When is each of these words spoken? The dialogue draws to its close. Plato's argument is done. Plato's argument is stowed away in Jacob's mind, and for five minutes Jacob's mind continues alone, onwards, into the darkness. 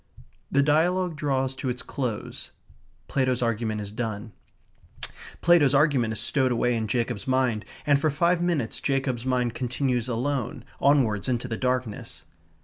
The 0.51 0.63
dialogue 0.63 1.15
draws 1.15 1.53
to 1.53 1.69
its 1.69 1.83
close. 1.83 2.49
Plato's 3.07 3.43
argument 3.43 3.81
is 3.81 3.91
done. 3.91 4.31
Plato's 5.41 5.75
argument 5.75 6.11
is 6.11 6.19
stowed 6.19 6.51
away 6.51 6.73
in 6.75 6.87
Jacob's 6.87 7.27
mind, 7.27 7.65
and 7.85 8.01
for 8.01 8.09
five 8.09 8.41
minutes 8.41 8.79
Jacob's 8.79 9.27
mind 9.27 9.53
continues 9.53 10.07
alone, 10.07 10.65
onwards, 10.79 11.29
into 11.29 11.47
the 11.47 11.55
darkness. 11.55 12.23